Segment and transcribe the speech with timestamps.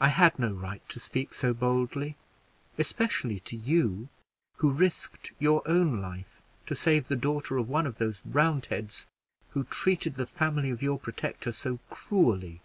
[0.00, 2.16] I had no right to speak so boldly,
[2.78, 4.08] especially to you,
[4.56, 9.06] who risked your own life to save the daughter of one of those Roundheads
[9.50, 12.62] who treated the family of your protector so cruelly.